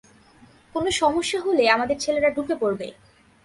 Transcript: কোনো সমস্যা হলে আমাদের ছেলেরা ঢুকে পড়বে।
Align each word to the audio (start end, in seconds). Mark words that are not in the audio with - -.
কোনো 0.75 0.89
সমস্যা 0.91 1.39
হলে 1.41 1.63
আমাদের 1.69 1.97
ছেলেরা 1.99 2.29
ঢুকে 2.29 2.55
পড়বে। 2.55 2.87